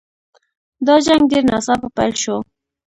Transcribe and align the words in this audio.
دا 0.85 0.95
جنګ 1.05 1.23
ډېر 1.31 1.43
ناڅاپه 1.51 1.87
پیل 1.97 2.13
شو. 2.23 2.37